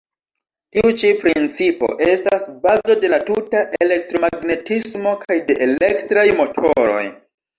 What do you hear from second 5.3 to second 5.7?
de